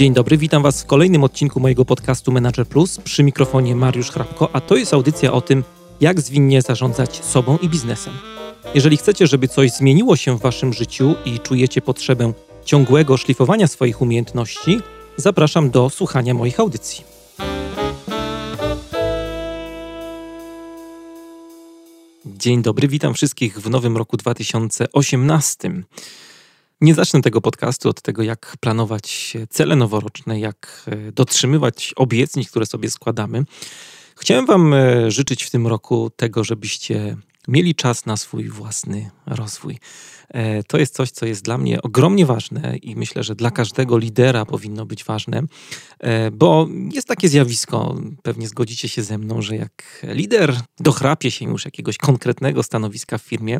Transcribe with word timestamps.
Dzień 0.00 0.14
dobry, 0.14 0.36
witam 0.36 0.62
Was 0.62 0.82
w 0.82 0.86
kolejnym 0.86 1.24
odcinku 1.24 1.60
mojego 1.60 1.84
podcastu 1.84 2.32
Manager 2.32 2.66
Plus. 2.66 3.00
Przy 3.04 3.22
mikrofonie 3.22 3.76
Mariusz 3.76 4.10
Hrabko, 4.10 4.48
a 4.52 4.60
to 4.60 4.76
jest 4.76 4.94
audycja 4.94 5.32
o 5.32 5.40
tym, 5.40 5.64
jak 6.00 6.20
zwinnie 6.20 6.62
zarządzać 6.62 7.24
sobą 7.24 7.58
i 7.58 7.68
biznesem. 7.68 8.14
Jeżeli 8.74 8.96
chcecie, 8.96 9.26
żeby 9.26 9.48
coś 9.48 9.70
zmieniło 9.70 10.16
się 10.16 10.38
w 10.38 10.40
Waszym 10.40 10.72
życiu 10.72 11.14
i 11.24 11.38
czujecie 11.38 11.80
potrzebę 11.80 12.32
ciągłego 12.64 13.16
szlifowania 13.16 13.66
swoich 13.66 14.02
umiejętności, 14.02 14.80
zapraszam 15.16 15.70
do 15.70 15.90
słuchania 15.90 16.34
moich 16.34 16.60
audycji. 16.60 17.04
Dzień 22.26 22.62
dobry, 22.62 22.88
witam 22.88 23.14
wszystkich 23.14 23.58
w 23.60 23.70
nowym 23.70 23.96
roku 23.96 24.16
2018. 24.16 25.82
Nie 26.80 26.94
zacznę 26.94 27.22
tego 27.22 27.40
podcastu 27.40 27.88
od 27.88 28.02
tego, 28.02 28.22
jak 28.22 28.56
planować 28.60 29.36
cele 29.50 29.76
noworoczne, 29.76 30.40
jak 30.40 30.84
e, 30.86 31.12
dotrzymywać 31.12 31.92
obietnic, 31.96 32.50
które 32.50 32.66
sobie 32.66 32.90
składamy. 32.90 33.44
Chciałem 34.18 34.46
Wam 34.46 34.74
e, 34.74 35.10
życzyć 35.10 35.42
w 35.42 35.50
tym 35.50 35.66
roku 35.66 36.10
tego, 36.16 36.44
żebyście 36.44 37.16
mieli 37.48 37.74
czas 37.74 38.06
na 38.06 38.16
swój 38.16 38.48
własny 38.48 39.10
rozwój. 39.26 39.78
E, 40.28 40.62
to 40.62 40.78
jest 40.78 40.94
coś, 40.94 41.10
co 41.10 41.26
jest 41.26 41.44
dla 41.44 41.58
mnie 41.58 41.82
ogromnie 41.82 42.26
ważne 42.26 42.76
i 42.76 42.96
myślę, 42.96 43.22
że 43.22 43.34
dla 43.34 43.50
każdego 43.50 43.98
lidera 43.98 44.46
powinno 44.46 44.86
być 44.86 45.04
ważne, 45.04 45.42
bo 46.32 46.68
jest 46.92 47.08
takie 47.08 47.28
zjawisko, 47.28 47.96
pewnie 48.22 48.48
zgodzicie 48.48 48.88
się 48.88 49.02
ze 49.02 49.18
mną, 49.18 49.42
że 49.42 49.56
jak 49.56 50.06
lider 50.08 50.60
dochrapie 50.78 51.30
się 51.30 51.44
już 51.44 51.64
jakiegoś 51.64 51.98
konkretnego 51.98 52.62
stanowiska 52.62 53.18
w 53.18 53.22
firmie, 53.22 53.58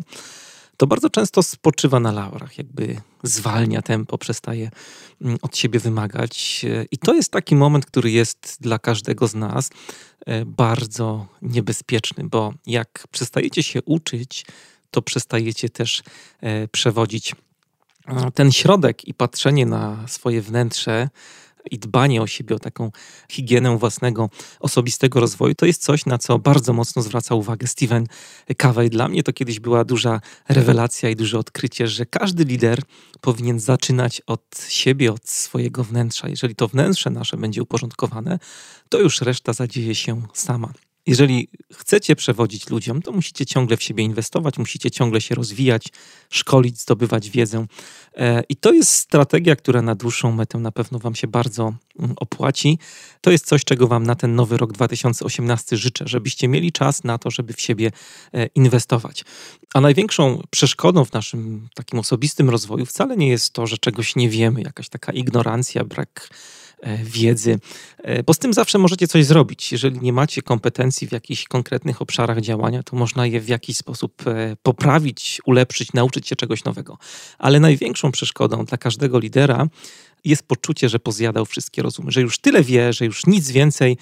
to 0.77 0.87
bardzo 0.87 1.09
często 1.09 1.43
spoczywa 1.43 1.99
na 1.99 2.11
laurach, 2.11 2.57
jakby 2.57 3.01
zwalnia 3.23 3.81
tempo, 3.81 4.17
przestaje 4.17 4.71
mm, 5.21 5.37
od 5.41 5.57
siebie 5.57 5.79
wymagać. 5.79 6.65
I 6.91 6.97
to 6.97 7.13
jest 7.13 7.31
taki 7.31 7.55
moment, 7.55 7.85
który 7.85 8.11
jest 8.11 8.57
dla 8.61 8.79
każdego 8.79 9.27
z 9.27 9.35
nas 9.35 9.69
e, 10.25 10.45
bardzo 10.45 11.27
niebezpieczny, 11.41 12.23
bo 12.23 12.53
jak 12.65 13.07
przestajecie 13.11 13.63
się 13.63 13.81
uczyć, 13.85 14.45
to 14.91 15.01
przestajecie 15.01 15.69
też 15.69 16.03
e, 16.41 16.67
przewodzić 16.67 17.35
ten 18.33 18.51
środek 18.51 19.07
i 19.07 19.13
patrzenie 19.13 19.65
na 19.65 20.07
swoje 20.07 20.41
wnętrze 20.41 21.09
i 21.71 21.79
dbanie 21.79 22.21
o 22.21 22.27
siebie, 22.27 22.55
o 22.55 22.59
taką 22.59 22.91
higienę 23.29 23.77
własnego 23.77 24.29
osobistego 24.59 25.19
rozwoju, 25.19 25.55
to 25.55 25.65
jest 25.65 25.83
coś, 25.83 26.05
na 26.05 26.17
co 26.17 26.39
bardzo 26.39 26.73
mocno 26.73 27.01
zwraca 27.01 27.35
uwagę 27.35 27.67
Steven 27.67 28.07
Covey. 28.57 28.89
Dla 28.89 29.07
mnie 29.07 29.23
to 29.23 29.33
kiedyś 29.33 29.59
była 29.59 29.85
duża 29.85 30.21
rewelacja 30.49 31.09
i 31.09 31.15
duże 31.15 31.39
odkrycie, 31.39 31.87
że 31.87 32.05
każdy 32.05 32.43
lider 32.43 32.81
powinien 33.21 33.59
zaczynać 33.59 34.21
od 34.27 34.65
siebie, 34.69 35.13
od 35.13 35.29
swojego 35.29 35.83
wnętrza. 35.83 36.29
Jeżeli 36.29 36.55
to 36.55 36.67
wnętrze 36.67 37.09
nasze 37.09 37.37
będzie 37.37 37.63
uporządkowane, 37.63 38.39
to 38.89 38.99
już 38.99 39.21
reszta 39.21 39.53
zadzieje 39.53 39.95
się 39.95 40.21
sama. 40.33 40.73
Jeżeli 41.07 41.47
chcecie 41.73 42.15
przewodzić 42.15 42.69
ludziom, 42.69 43.01
to 43.01 43.11
musicie 43.11 43.45
ciągle 43.45 43.77
w 43.77 43.83
siebie 43.83 44.03
inwestować, 44.03 44.57
musicie 44.57 44.91
ciągle 44.91 45.21
się 45.21 45.35
rozwijać, 45.35 45.87
szkolić, 46.29 46.79
zdobywać 46.79 47.29
wiedzę. 47.29 47.65
E, 48.15 48.43
I 48.49 48.55
to 48.55 48.73
jest 48.73 48.91
strategia, 48.91 49.55
która 49.55 49.81
na 49.81 49.95
dłuższą 49.95 50.31
metę 50.31 50.57
na 50.57 50.71
pewno 50.71 50.99
Wam 50.99 51.15
się 51.15 51.27
bardzo 51.27 51.73
mm, 51.99 52.13
opłaci. 52.17 52.79
To 53.21 53.31
jest 53.31 53.45
coś, 53.45 53.63
czego 53.63 53.87
Wam 53.87 54.03
na 54.03 54.15
ten 54.15 54.35
nowy 54.35 54.57
rok 54.57 54.73
2018 54.73 55.77
życzę, 55.77 56.05
żebyście 56.07 56.47
mieli 56.47 56.71
czas 56.71 57.03
na 57.03 57.17
to, 57.17 57.31
żeby 57.31 57.53
w 57.53 57.61
siebie 57.61 57.91
e, 58.33 58.45
inwestować. 58.45 59.25
A 59.73 59.81
największą 59.81 60.41
przeszkodą 60.49 61.05
w 61.05 61.13
naszym 61.13 61.69
takim 61.75 61.99
osobistym 61.99 62.49
rozwoju 62.49 62.85
wcale 62.85 63.17
nie 63.17 63.27
jest 63.27 63.53
to, 63.53 63.67
że 63.67 63.77
czegoś 63.77 64.15
nie 64.15 64.29
wiemy, 64.29 64.61
jakaś 64.61 64.89
taka 64.89 65.11
ignorancja, 65.11 65.83
brak 65.83 66.29
wiedzy, 67.03 67.59
e, 67.97 68.23
bo 68.23 68.33
z 68.33 68.37
tym 68.37 68.53
zawsze 68.53 68.77
możecie 68.77 69.07
coś 69.07 69.25
zrobić. 69.25 69.71
Jeżeli 69.71 69.99
nie 69.99 70.13
macie 70.13 70.41
kompetencji 70.41 71.07
w 71.07 71.11
jakichś 71.11 71.47
konkretnych 71.47 72.01
obszarach 72.01 72.41
działania, 72.41 72.83
to 72.83 72.95
można 72.95 73.25
je 73.25 73.41
w 73.41 73.47
jakiś 73.47 73.77
sposób 73.77 74.27
e, 74.27 74.55
poprawić, 74.63 75.41
ulepszyć, 75.45 75.93
nauczyć 75.93 76.27
się 76.27 76.35
czegoś 76.35 76.63
nowego. 76.63 76.97
Ale 77.39 77.59
największą 77.59 78.11
przeszkodą 78.11 78.65
dla 78.65 78.77
każdego 78.77 79.19
lidera 79.19 79.67
jest 80.25 80.43
poczucie, 80.43 80.89
że 80.89 80.99
pozjadał 80.99 81.45
wszystkie 81.45 81.81
rozumy, 81.81 82.11
że 82.11 82.21
już 82.21 82.39
tyle 82.39 82.63
wie, 82.63 82.93
że 82.93 83.05
już 83.05 83.25
nic 83.25 83.51
więcej 83.51 83.97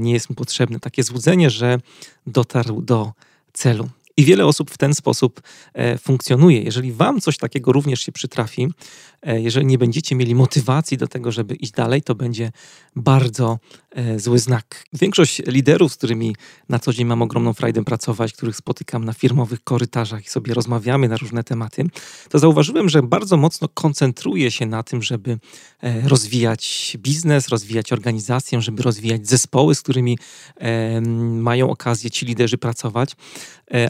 nie 0.00 0.12
jest 0.12 0.30
mu 0.30 0.36
potrzebne. 0.36 0.80
Takie 0.80 1.02
złudzenie, 1.02 1.50
że 1.50 1.78
dotarł 2.26 2.82
do 2.82 3.12
celu. 3.52 3.88
I 4.16 4.24
wiele 4.24 4.46
osób 4.46 4.70
w 4.70 4.78
ten 4.78 4.94
sposób 4.94 5.40
e, 5.74 5.98
funkcjonuje. 5.98 6.62
Jeżeli 6.62 6.92
Wam 6.92 7.20
coś 7.20 7.38
takiego 7.38 7.72
również 7.72 8.00
się 8.00 8.12
przytrafi, 8.12 8.68
e, 9.22 9.40
jeżeli 9.40 9.66
nie 9.66 9.78
będziecie 9.78 10.14
mieli 10.16 10.34
motywacji 10.34 10.96
do 10.98 11.08
tego, 11.08 11.32
żeby 11.32 11.54
iść 11.54 11.72
dalej, 11.72 12.02
to 12.02 12.14
będzie 12.14 12.52
bardzo 12.96 13.58
zły 14.16 14.38
znak. 14.38 14.84
Większość 14.92 15.42
liderów, 15.46 15.92
z 15.92 15.96
którymi 15.96 16.36
na 16.68 16.78
co 16.78 16.92
dzień 16.92 17.06
mam 17.06 17.22
ogromną 17.22 17.52
frajdę 17.52 17.84
pracować, 17.84 18.32
których 18.32 18.56
spotykam 18.56 19.04
na 19.04 19.12
firmowych 19.12 19.64
korytarzach 19.64 20.26
i 20.26 20.28
sobie 20.28 20.54
rozmawiamy 20.54 21.08
na 21.08 21.16
różne 21.16 21.44
tematy, 21.44 21.84
to 22.28 22.38
zauważyłem, 22.38 22.88
że 22.88 23.02
bardzo 23.02 23.36
mocno 23.36 23.68
koncentruje 23.68 24.50
się 24.50 24.66
na 24.66 24.82
tym, 24.82 25.02
żeby 25.02 25.38
rozwijać 26.04 26.96
biznes, 27.00 27.48
rozwijać 27.48 27.92
organizację, 27.92 28.62
żeby 28.62 28.82
rozwijać 28.82 29.28
zespoły, 29.28 29.74
z 29.74 29.82
którymi 29.82 30.18
mają 31.20 31.70
okazję 31.70 32.10
ci 32.10 32.26
liderzy 32.26 32.58
pracować. 32.58 33.16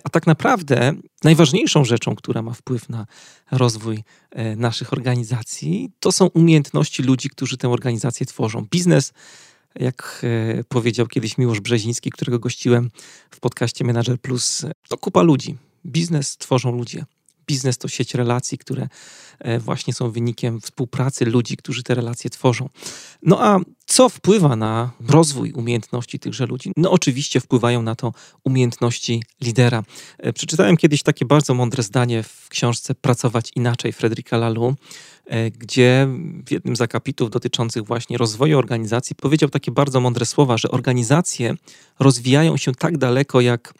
A 0.04 0.08
tak 0.08 0.26
naprawdę 0.26 0.92
najważniejszą 1.24 1.84
rzeczą, 1.84 2.16
która 2.16 2.42
ma 2.42 2.52
wpływ 2.52 2.88
na 2.88 3.06
rozwój 3.50 4.04
e, 4.30 4.56
naszych 4.56 4.92
organizacji, 4.92 5.90
to 6.00 6.12
są 6.12 6.26
umiejętności 6.26 7.02
ludzi, 7.02 7.28
którzy 7.30 7.56
tę 7.56 7.68
organizację 7.68 8.26
tworzą. 8.26 8.66
Biznes, 8.70 9.12
jak 9.74 10.22
e, 10.58 10.64
powiedział 10.64 11.06
kiedyś 11.06 11.38
Miłosz 11.38 11.60
Brzeziński, 11.60 12.10
którego 12.10 12.38
gościłem 12.38 12.90
w 13.30 13.40
podcaście 13.40 13.84
Manager 13.84 14.20
Plus, 14.20 14.66
to 14.88 14.98
kupa 14.98 15.22
ludzi. 15.22 15.56
Biznes 15.86 16.36
tworzą 16.36 16.76
ludzie. 16.76 17.04
Biznes 17.46 17.78
to 17.78 17.88
sieć 17.88 18.14
relacji, 18.14 18.58
które 18.58 18.88
e, 19.38 19.58
właśnie 19.58 19.94
są 19.94 20.10
wynikiem 20.10 20.60
współpracy 20.60 21.24
ludzi, 21.24 21.56
którzy 21.56 21.82
te 21.82 21.94
relacje 21.94 22.30
tworzą. 22.30 22.68
No 23.22 23.44
a 23.44 23.60
co 23.86 24.08
wpływa 24.08 24.56
na 24.56 24.90
rozwój 25.08 25.52
umiejętności 25.52 26.18
tychże 26.18 26.46
ludzi? 26.46 26.72
No 26.76 26.90
oczywiście 26.90 27.40
wpływają 27.40 27.82
na 27.82 27.94
to 27.94 28.12
umiejętności 28.44 29.22
lidera. 29.40 29.82
E, 30.18 30.32
przeczytałem 30.32 30.76
kiedyś 30.76 31.02
takie 31.02 31.24
bardzo 31.24 31.54
mądre 31.54 31.82
zdanie 31.82 32.22
w 32.22 32.48
książce 32.48 32.94
Pracować 32.94 33.50
inaczej 33.56 33.92
Fredrika 33.92 34.36
Laloux, 34.36 34.80
e, 35.26 35.50
gdzie 35.50 36.08
w 36.46 36.50
jednym 36.50 36.76
z 36.76 36.80
akapitów 36.80 37.30
dotyczących 37.30 37.84
właśnie 37.84 38.18
rozwoju 38.18 38.58
organizacji 38.58 39.16
powiedział 39.16 39.48
takie 39.48 39.70
bardzo 39.70 40.00
mądre 40.00 40.26
słowa, 40.26 40.58
że 40.58 40.70
organizacje 40.70 41.54
rozwijają 41.98 42.56
się 42.56 42.72
tak 42.72 42.98
daleko 42.98 43.40
jak 43.40 43.74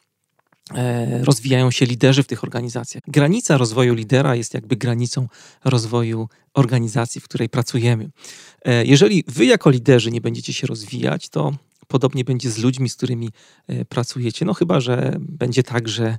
rozwijają 1.22 1.70
się 1.70 1.86
liderzy 1.86 2.22
w 2.22 2.26
tych 2.26 2.44
organizacjach. 2.44 3.02
Granica 3.06 3.56
rozwoju 3.56 3.94
lidera 3.94 4.36
jest 4.36 4.54
jakby 4.54 4.76
granicą 4.76 5.28
rozwoju 5.64 6.28
organizacji, 6.54 7.20
w 7.20 7.24
której 7.24 7.48
pracujemy. 7.48 8.10
E, 8.64 8.84
jeżeli 8.84 9.24
wy 9.28 9.46
jako 9.46 9.70
liderzy 9.70 10.10
nie 10.10 10.20
będziecie 10.20 10.52
się 10.52 10.66
rozwijać, 10.66 11.28
to 11.28 11.52
podobnie 11.88 12.24
będzie 12.24 12.50
z 12.50 12.58
ludźmi, 12.58 12.88
z 12.88 12.96
którymi 12.96 13.30
e, 13.68 13.84
pracujecie. 13.84 14.44
No 14.44 14.54
chyba, 14.54 14.80
że 14.80 15.16
będzie 15.20 15.62
tak, 15.62 15.88
że 15.88 16.18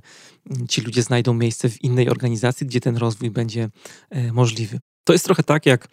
ci 0.68 0.80
ludzie 0.80 1.02
znajdą 1.02 1.34
miejsce 1.34 1.68
w 1.68 1.84
innej 1.84 2.08
organizacji, 2.08 2.66
gdzie 2.66 2.80
ten 2.80 2.96
rozwój 2.96 3.30
będzie 3.30 3.68
możliwy. 4.32 4.78
To 5.04 5.12
jest 5.12 5.24
trochę 5.24 5.42
tak 5.42 5.66
jak 5.66 5.88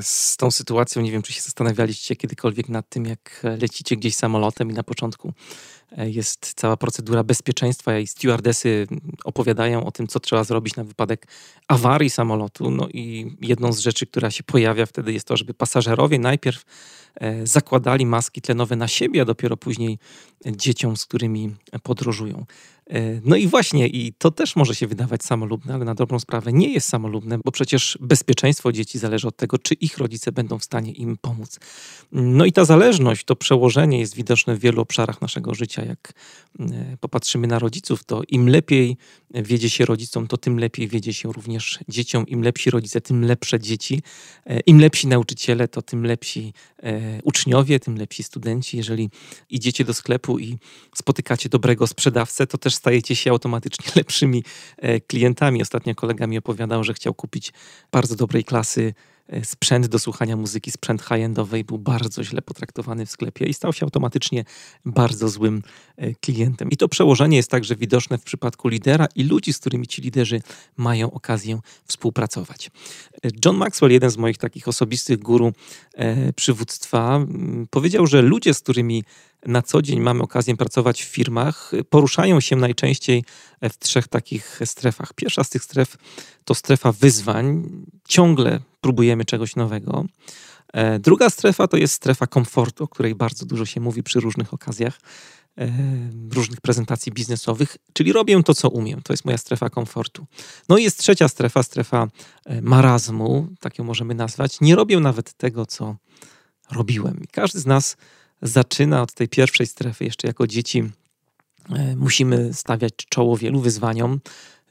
z 0.00 0.36
tą 0.36 0.50
sytuacją, 0.50 1.02
nie 1.02 1.12
wiem, 1.12 1.22
czy 1.22 1.32
się 1.32 1.40
zastanawialiście 1.40 2.16
kiedykolwiek 2.16 2.68
nad 2.68 2.88
tym, 2.88 3.06
jak 3.06 3.42
lecicie 3.60 3.96
gdzieś 3.96 4.16
samolotem 4.16 4.70
i 4.70 4.74
na 4.74 4.82
początku 4.82 5.32
E, 5.32 5.73
jest 5.96 6.52
cała 6.56 6.76
procedura 6.76 7.24
bezpieczeństwa 7.24 7.98
i 7.98 8.06
stewardesy 8.06 8.86
opowiadają 9.24 9.84
o 9.84 9.92
tym, 9.92 10.06
co 10.06 10.20
trzeba 10.20 10.44
zrobić 10.44 10.76
na 10.76 10.84
wypadek 10.84 11.26
awarii 11.68 12.10
samolotu. 12.10 12.70
No 12.70 12.88
i 12.88 13.36
jedną 13.40 13.72
z 13.72 13.78
rzeczy, 13.78 14.06
która 14.06 14.30
się 14.30 14.42
pojawia 14.42 14.86
wtedy 14.86 15.12
jest 15.12 15.26
to, 15.26 15.36
żeby 15.36 15.54
pasażerowie 15.54 16.18
najpierw 16.18 16.64
e, 17.14 17.46
zakładali 17.46 18.06
maski 18.06 18.42
tlenowe 18.42 18.76
na 18.76 18.88
siebie, 18.88 19.22
a 19.22 19.24
dopiero 19.24 19.56
później 19.56 19.98
dzieciom, 20.46 20.96
z 20.96 21.04
którymi 21.06 21.54
podróżują. 21.82 22.46
E, 22.90 23.20
no 23.24 23.36
i 23.36 23.46
właśnie, 23.46 23.88
i 23.88 24.12
to 24.12 24.30
też 24.30 24.56
może 24.56 24.74
się 24.74 24.86
wydawać 24.86 25.24
samolubne, 25.24 25.74
ale 25.74 25.84
na 25.84 25.94
dobrą 25.94 26.18
sprawę 26.18 26.52
nie 26.52 26.72
jest 26.72 26.88
samolubne, 26.88 27.38
bo 27.44 27.52
przecież 27.52 27.98
bezpieczeństwo 28.00 28.72
dzieci 28.72 28.98
zależy 28.98 29.28
od 29.28 29.36
tego, 29.36 29.58
czy 29.58 29.74
ich 29.74 29.98
rodzice 29.98 30.32
będą 30.32 30.58
w 30.58 30.64
stanie 30.64 30.92
im 30.92 31.16
pomóc. 31.20 31.60
No 32.12 32.44
i 32.44 32.52
ta 32.52 32.64
zależność, 32.64 33.24
to 33.24 33.36
przełożenie 33.36 34.00
jest 34.00 34.14
widoczne 34.14 34.56
w 34.56 34.58
wielu 34.58 34.82
obszarach 34.82 35.20
naszego 35.20 35.54
życia. 35.54 35.84
Jak 35.84 36.12
e, 36.60 36.96
popatrzymy 37.00 37.46
na 37.46 37.58
rodziców, 37.58 38.04
to 38.04 38.22
im 38.28 38.48
lepiej 38.48 38.96
wiedzie 39.34 39.70
się 39.70 39.84
rodzicom, 39.84 40.26
to 40.26 40.36
tym 40.36 40.58
lepiej 40.58 40.88
wiedzie 40.88 41.12
się 41.12 41.32
również 41.32 41.78
dzieciom. 41.88 42.26
Im 42.26 42.42
lepsi 42.42 42.70
rodzice, 42.70 43.00
tym 43.00 43.24
lepsze 43.24 43.60
dzieci. 43.60 44.02
E, 44.46 44.60
Im 44.60 44.80
lepsi 44.80 45.06
nauczyciele, 45.06 45.68
to 45.68 45.82
tym 45.82 46.06
lepsi 46.06 46.52
uczniowie, 47.22 47.80
tym 47.80 47.98
lepsi 47.98 48.22
studenci. 48.22 48.76
Jeżeli 48.76 49.10
idziecie 49.50 49.84
do 49.84 49.94
sklepu 49.94 50.38
i 50.38 50.58
spotykacie 50.94 51.48
dobrego 51.48 51.86
sprzedawcę, 51.86 52.46
to 52.46 52.58
też 52.58 52.73
też 52.74 52.78
stajecie 52.78 53.16
się 53.16 53.30
automatycznie 53.30 53.92
lepszymi 54.00 54.44
e, 54.78 55.00
klientami. 55.00 55.62
Ostatnio 55.62 55.94
kolega 55.94 56.26
mi 56.26 56.38
opowiadał, 56.38 56.84
że 56.84 56.94
chciał 56.94 57.14
kupić 57.14 57.52
bardzo 57.92 58.16
dobrej 58.16 58.44
klasy 58.44 58.94
e, 59.28 59.44
sprzęt 59.44 59.86
do 59.86 59.98
słuchania 59.98 60.36
muzyki, 60.36 60.70
sprzęt 60.70 61.02
high-endowej 61.02 61.64
był 61.64 61.78
bardzo 61.78 62.24
źle 62.24 62.42
potraktowany 62.42 63.06
w 63.06 63.10
sklepie 63.10 63.46
i 63.46 63.54
stał 63.54 63.72
się 63.72 63.86
automatycznie 63.86 64.44
bardzo 64.84 65.28
złym 65.28 65.62
e, 65.96 66.14
klientem. 66.14 66.70
I 66.70 66.76
to 66.76 66.88
przełożenie 66.88 67.36
jest 67.36 67.50
także 67.50 67.76
widoczne 67.76 68.18
w 68.18 68.24
przypadku 68.24 68.68
lidera 68.68 69.06
i 69.14 69.24
ludzi, 69.24 69.52
z 69.52 69.58
którymi 69.58 69.86
ci 69.86 70.02
liderzy 70.02 70.40
mają 70.76 71.10
okazję 71.10 71.60
współpracować. 71.84 72.70
John 73.44 73.56
Maxwell, 73.56 73.92
jeden 73.92 74.10
z 74.10 74.16
moich 74.16 74.38
takich 74.38 74.68
osobistych 74.68 75.18
guru 75.18 75.52
przywództwa, 76.36 77.26
powiedział, 77.70 78.06
że 78.06 78.22
ludzie, 78.22 78.54
z 78.54 78.60
którymi 78.60 79.04
na 79.46 79.62
co 79.62 79.82
dzień 79.82 80.00
mamy 80.00 80.22
okazję 80.22 80.56
pracować 80.56 81.02
w 81.02 81.06
firmach, 81.06 81.72
poruszają 81.90 82.40
się 82.40 82.56
najczęściej 82.56 83.24
w 83.62 83.78
trzech 83.78 84.08
takich 84.08 84.60
strefach. 84.64 85.12
Pierwsza 85.12 85.44
z 85.44 85.50
tych 85.50 85.64
stref 85.64 85.96
to 86.44 86.54
strefa 86.54 86.92
wyzwań, 86.92 87.68
ciągle 88.08 88.60
próbujemy 88.80 89.24
czegoś 89.24 89.56
nowego. 89.56 90.04
E, 90.72 90.98
druga 90.98 91.30
strefa 91.30 91.68
to 91.68 91.76
jest 91.76 91.94
strefa 91.94 92.26
komfortu, 92.26 92.84
o 92.84 92.88
której 92.88 93.14
bardzo 93.14 93.46
dużo 93.46 93.66
się 93.66 93.80
mówi 93.80 94.02
przy 94.02 94.20
różnych 94.20 94.54
okazjach, 94.54 95.00
e, 95.58 95.72
różnych 96.32 96.60
prezentacji 96.60 97.12
biznesowych, 97.12 97.76
czyli 97.92 98.12
robię 98.12 98.42
to, 98.42 98.54
co 98.54 98.68
umiem. 98.68 99.02
To 99.02 99.12
jest 99.12 99.24
moja 99.24 99.38
strefa 99.38 99.70
komfortu. 99.70 100.26
No 100.68 100.78
i 100.78 100.82
jest 100.82 100.98
trzecia 100.98 101.28
strefa, 101.28 101.62
strefa 101.62 102.08
e, 102.44 102.62
marazmu, 102.62 103.48
tak 103.60 103.78
ją 103.78 103.84
możemy 103.84 104.14
nazwać. 104.14 104.60
Nie 104.60 104.76
robię 104.76 105.00
nawet 105.00 105.32
tego, 105.32 105.66
co 105.66 105.96
robiłem. 106.70 107.20
I 107.22 107.26
każdy 107.26 107.60
z 107.60 107.66
nas 107.66 107.96
zaczyna 108.42 109.02
od 109.02 109.14
tej 109.14 109.28
pierwszej 109.28 109.66
strefy. 109.66 110.04
Jeszcze 110.04 110.26
jako 110.26 110.46
dzieci 110.46 110.90
e, 111.70 111.96
musimy 111.96 112.54
stawiać 112.54 112.92
czoło 113.08 113.36
wielu 113.36 113.60
wyzwaniom. 113.60 114.20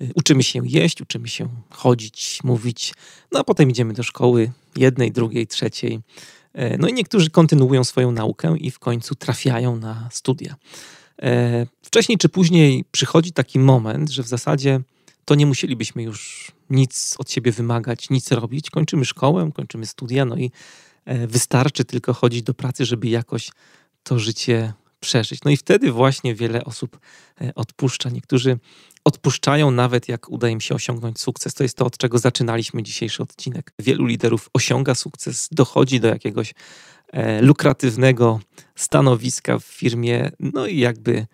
E, 0.01 0.05
uczymy 0.15 0.43
się 0.43 0.67
jeść, 0.67 1.01
uczymy 1.01 1.27
się 1.27 1.49
chodzić, 1.69 2.39
mówić, 2.43 2.93
no 3.31 3.39
a 3.39 3.43
potem 3.43 3.69
idziemy 3.69 3.93
do 3.93 4.03
szkoły 4.03 4.51
jednej, 4.75 5.11
drugiej, 5.11 5.47
trzeciej. 5.47 5.99
E, 6.53 6.77
no 6.77 6.87
i 6.87 6.93
niektórzy 6.93 7.29
kontynuują 7.29 7.83
swoją 7.83 8.11
naukę 8.11 8.57
i 8.57 8.71
w 8.71 8.79
końcu 8.79 9.15
trafiają 9.15 9.75
na 9.75 10.09
studia. 10.11 10.55
Wcześniej 11.81 12.17
czy 12.17 12.29
później 12.29 12.85
przychodzi 12.91 13.31
taki 13.31 13.59
moment, 13.59 14.09
że 14.09 14.23
w 14.23 14.27
zasadzie 14.27 14.81
to 15.25 15.35
nie 15.35 15.45
musielibyśmy 15.45 16.03
już 16.03 16.51
nic 16.69 17.15
od 17.17 17.31
siebie 17.31 17.51
wymagać, 17.51 18.09
nic 18.09 18.31
robić. 18.31 18.69
Kończymy 18.69 19.05
szkołę, 19.05 19.51
kończymy 19.53 19.85
studia, 19.85 20.25
no 20.25 20.37
i 20.37 20.51
wystarczy 21.05 21.85
tylko 21.85 22.13
chodzić 22.13 22.43
do 22.43 22.53
pracy, 22.53 22.85
żeby 22.85 23.07
jakoś 23.07 23.49
to 24.03 24.19
życie 24.19 24.73
przeżyć. 24.99 25.39
No 25.45 25.51
i 25.51 25.57
wtedy 25.57 25.91
właśnie 25.91 26.35
wiele 26.35 26.63
osób 26.63 26.99
e, 27.41 27.55
odpuszcza. 27.55 28.09
Niektórzy 28.09 28.59
odpuszczają 29.03 29.71
nawet 29.71 30.07
jak 30.07 30.29
uda 30.29 30.49
im 30.49 30.61
się 30.61 30.75
osiągnąć 30.75 31.21
sukces. 31.21 31.53
To 31.53 31.63
jest 31.63 31.77
to, 31.77 31.85
od 31.85 31.97
czego 31.97 32.17
zaczynaliśmy 32.17 32.83
dzisiejszy 32.83 33.23
odcinek. 33.23 33.73
Wielu 33.79 34.05
liderów 34.05 34.49
osiąga 34.53 34.95
sukces, 34.95 35.47
dochodzi 35.51 35.99
do 35.99 36.07
jakiegoś 36.07 36.53
e, 37.11 37.41
lukratywnego 37.41 38.39
stanowiska 38.75 39.59
w 39.59 39.63
firmie, 39.63 40.31
no 40.39 40.67
i 40.67 40.79
jakby 40.79 41.27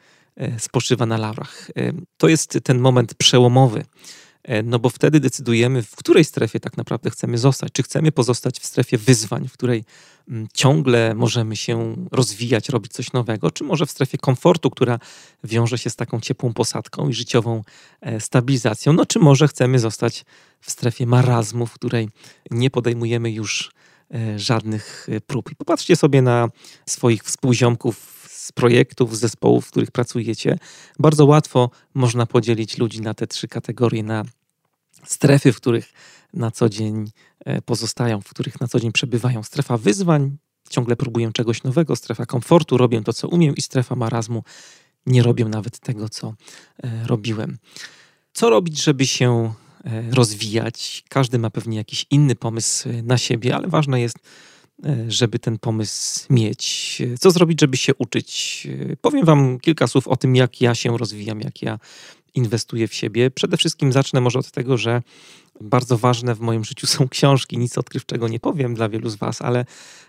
spoczywa 0.58 1.06
na 1.06 1.18
laurach. 1.18 1.72
To 2.18 2.28
jest 2.28 2.60
ten 2.64 2.80
moment 2.80 3.14
przełomowy 3.14 3.84
E, 3.84 4.29
no 4.64 4.80
bo 4.80 4.90
wtedy 4.90 5.20
decydujemy, 5.20 5.84
w 5.84 5.96
której 5.96 6.26
strefie 6.26 6.60
tak 6.60 6.78
naprawdę 6.78 7.10
chcemy 7.10 7.38
zostać. 7.38 7.72
Czy 7.74 7.84
chcemy 7.84 8.12
pozostać 8.12 8.60
w 8.60 8.66
strefie 8.66 8.98
wyzwań, 8.98 9.48
w 9.48 9.54
której 9.54 9.84
mm, 10.30 10.48
ciągle 10.54 11.16
możemy 11.16 11.56
się 11.56 11.96
rozwijać, 12.12 12.70
robić 12.70 12.92
coś 12.92 13.14
nowego, 13.14 13.52
czy 13.52 13.64
może 13.64 13.86
w 13.86 13.92
strefie 13.92 14.18
komfortu, 14.18 14.70
która 14.70 15.00
wiąże 15.44 15.78
się 15.78 15.90
z 15.90 15.96
taką 15.96 16.20
ciepłą 16.20 16.54
posadką 16.54 17.10
i 17.10 17.14
życiową 17.14 17.64
e, 18.02 18.20
stabilizacją, 18.20 18.94
no 18.94 19.06
czy 19.06 19.20
może 19.20 19.48
chcemy 19.48 19.80
zostać 19.80 20.26
w 20.62 20.72
strefie 20.72 21.06
marazmu, 21.06 21.66
w 21.66 21.74
której 21.74 22.10
nie 22.52 22.70
podejmujemy 22.70 23.32
już 23.32 23.72
e, 24.14 24.40
żadnych 24.40 25.08
prób. 25.28 25.52
I 25.52 25.56
popatrzcie 25.56 25.96
sobie 25.96 26.22
na 26.22 26.50
swoich 26.86 27.24
współziomków 27.24 28.19
z 28.50 28.52
projektów, 28.52 29.18
z 29.18 29.20
zespołów, 29.20 29.66
w 29.66 29.72
których 29.72 29.92
pracujecie. 29.92 30.58
Bardzo 31.00 31.26
łatwo 31.26 31.70
można 31.94 32.26
podzielić 32.26 32.78
ludzi 32.78 33.02
na 33.02 33.14
te 33.14 33.28
trzy 33.28 33.48
kategorie, 33.48 34.04
na 34.04 34.24
strefy, 35.06 35.54
w 35.54 35.58
których 35.58 35.94
na 36.34 36.52
co 36.52 36.70
dzień 36.70 37.12
e, 37.46 37.62
pozostają, 37.62 38.22
w 38.22 38.30
których 38.30 38.62
na 38.62 38.68
co 38.68 38.80
dzień 38.80 38.92
przebywają. 38.92 39.44
Strefa 39.44 39.78
wyzwań, 39.78 40.38
ciągle 40.70 40.96
próbuję 40.96 41.32
czegoś 41.34 41.64
nowego, 41.64 41.96
strefa 41.96 42.26
komfortu, 42.26 42.78
robię 42.78 43.02
to, 43.04 43.14
co 43.14 43.28
umiem, 43.28 43.56
i 43.56 43.62
strefa 43.62 43.96
marazmu, 43.96 44.44
nie 45.06 45.24
robię 45.24 45.46
nawet 45.46 45.80
tego, 45.80 46.10
co 46.10 46.34
e, 46.84 47.08
robiłem. 47.08 47.58
Co 48.34 48.50
robić, 48.50 48.84
żeby 48.84 49.08
się 49.08 49.54
e, 49.84 50.12
rozwijać? 50.12 51.04
Każdy 51.10 51.40
ma 51.40 51.50
pewnie 51.50 51.78
jakiś 51.78 52.06
inny 52.10 52.36
pomysł 52.36 52.90
na 53.04 53.18
siebie, 53.18 53.56
ale 53.56 53.68
ważne 53.68 54.02
jest, 54.02 54.18
żeby 55.08 55.40
ten 55.40 55.60
pomysł 55.60 56.26
mieć. 56.30 57.02
Co 57.20 57.32
zrobić, 57.32 57.62
żeby 57.62 57.78
się 57.78 57.96
uczyć? 57.96 58.68
Powiem 59.02 59.26
Wam 59.26 59.60
kilka 59.60 59.88
słów 59.88 60.08
o 60.08 60.16
tym, 60.16 60.36
jak 60.36 60.62
ja 60.62 60.76
się 60.76 60.98
rozwijam, 60.98 61.42
jak 61.42 61.62
ja 61.62 61.80
inwestuję 62.34 62.88
w 62.88 62.94
siebie. 62.94 63.32
Przede 63.32 63.58
wszystkim 63.58 63.92
zacznę 63.92 64.22
może 64.22 64.40
od 64.40 64.52
tego, 64.52 64.78
że 64.78 65.02
bardzo 65.62 65.98
ważne 65.98 66.36
w 66.36 66.40
moim 66.40 66.66
życiu 66.66 66.88
są 66.98 67.10
książki. 67.10 67.58
Nic 67.58 67.78
odkrywczego 67.78 68.28
nie 68.28 68.40
powiem 68.40 68.76
dla 68.76 68.90
wielu 68.90 69.10
z 69.10 69.16
Was, 69.16 69.42
ale 69.42 69.66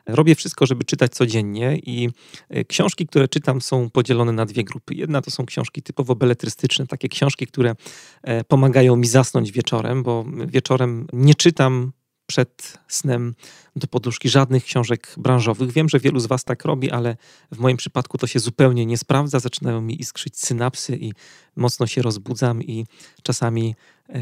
robię 0.06 0.34
wszystko, 0.34 0.66
żeby 0.66 0.84
czytać 0.84 1.12
codziennie 1.12 1.78
i 1.86 2.08
e, 2.48 2.64
książki, 2.64 3.06
które 3.06 3.28
czytam, 3.28 3.60
są 3.60 3.90
podzielone 3.90 4.32
na 4.32 4.46
dwie 4.46 4.64
grupy. 4.64 4.94
Jedna 4.94 5.22
to 5.22 5.30
są 5.30 5.46
książki 5.46 5.82
typowo 5.82 6.14
beletrystyczne, 6.14 6.86
takie 6.86 7.08
książki, 7.08 7.46
które 7.46 7.74
e, 8.22 8.44
pomagają 8.44 8.96
mi 8.96 9.06
zasnąć 9.06 9.52
wieczorem, 9.52 10.02
bo 10.02 10.24
wieczorem 10.46 11.06
nie 11.12 11.34
czytam 11.34 11.92
przed 12.30 12.78
snem 12.88 13.34
do 13.76 13.86
poduszki 13.86 14.28
żadnych 14.28 14.64
książek 14.64 15.14
branżowych. 15.16 15.72
Wiem, 15.72 15.88
że 15.88 15.98
wielu 15.98 16.20
z 16.20 16.26
Was 16.26 16.44
tak 16.44 16.64
robi, 16.64 16.90
ale 16.90 17.16
w 17.52 17.58
moim 17.58 17.76
przypadku 17.76 18.18
to 18.18 18.26
się 18.26 18.38
zupełnie 18.38 18.86
nie 18.86 18.98
sprawdza. 18.98 19.40
Zaczynają 19.40 19.80
mi 19.80 20.00
iskrzyć 20.00 20.38
synapsy 20.38 20.96
i 20.96 21.12
mocno 21.56 21.86
się 21.86 22.02
rozbudzam 22.02 22.62
i 22.62 22.86
czasami 23.22 23.74
e, 24.08 24.20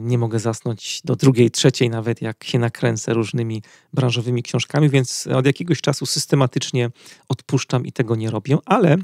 nie 0.00 0.18
mogę 0.18 0.38
zasnąć 0.38 1.00
do 1.04 1.16
drugiej, 1.16 1.50
trzeciej 1.50 1.90
nawet, 1.90 2.22
jak 2.22 2.44
się 2.44 2.58
nakręcę 2.58 3.14
różnymi 3.14 3.62
branżowymi 3.92 4.42
książkami, 4.42 4.88
więc 4.88 5.26
od 5.26 5.46
jakiegoś 5.46 5.80
czasu 5.80 6.06
systematycznie 6.06 6.90
odpuszczam 7.28 7.86
i 7.86 7.92
tego 7.92 8.16
nie 8.16 8.30
robię, 8.30 8.58
ale 8.64 8.96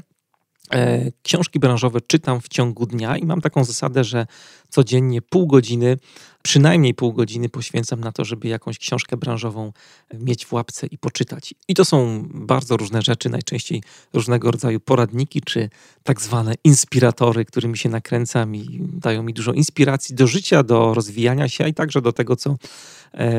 Książki 1.23 1.59
branżowe 1.59 2.01
czytam 2.01 2.41
w 2.41 2.47
ciągu 2.47 2.85
dnia 2.85 3.17
i 3.17 3.25
mam 3.25 3.41
taką 3.41 3.63
zasadę, 3.63 4.03
że 4.03 4.27
codziennie 4.69 5.21
pół 5.21 5.47
godziny 5.47 5.97
przynajmniej 6.41 6.93
pół 6.93 7.13
godziny 7.13 7.49
poświęcam 7.49 7.99
na 7.99 8.11
to, 8.11 8.25
żeby 8.25 8.47
jakąś 8.47 8.79
książkę 8.79 9.17
branżową 9.17 9.73
mieć 10.13 10.45
w 10.45 10.53
łapce 10.53 10.87
i 10.87 10.97
poczytać. 10.97 11.53
I 11.67 11.73
to 11.73 11.85
są 11.85 12.25
bardzo 12.33 12.77
różne 12.77 13.01
rzeczy, 13.01 13.29
najczęściej 13.29 13.83
różnego 14.13 14.51
rodzaju 14.51 14.79
poradniki, 14.79 15.41
czy 15.41 15.69
tak 16.03 16.21
zwane 16.21 16.53
inspiratory, 16.63 17.45
którymi 17.45 17.77
się 17.77 17.89
nakręcam 17.89 18.55
i 18.55 18.79
dają 18.81 19.23
mi 19.23 19.33
dużo 19.33 19.53
inspiracji 19.53 20.15
do 20.15 20.27
życia, 20.27 20.63
do 20.63 20.93
rozwijania 20.93 21.49
się, 21.49 21.63
a 21.63 21.67
i 21.67 21.73
także 21.73 22.01
do 22.01 22.13
tego, 22.13 22.35
co 22.35 22.49
e, 22.49 22.55